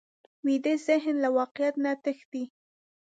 ویده 0.45 0.73
ذهن 0.87 1.15
له 1.23 1.29
واقعیت 1.37 1.75
نه 1.85 1.91
تښتي 2.03 2.43